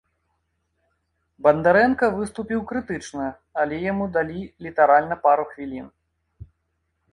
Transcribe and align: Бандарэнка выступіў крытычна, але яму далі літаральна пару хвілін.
Бандарэнка 1.47 2.05
выступіў 2.15 2.59
крытычна, 2.73 3.27
але 3.63 3.75
яму 3.91 4.09
далі 4.17 4.39
літаральна 4.69 5.15
пару 5.29 5.49
хвілін. 5.55 5.87